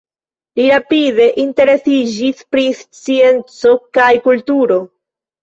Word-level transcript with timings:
Li 0.59 0.63
rapide 0.69 1.27
interesiĝis 1.43 2.41
pri 2.55 2.65
scienco 2.81 3.75
kaj 4.01 4.09
kulturo. 4.27 4.81